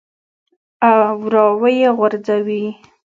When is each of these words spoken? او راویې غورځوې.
او 0.91 0.97
راویې 1.33 1.89
غورځوې. 1.97 2.63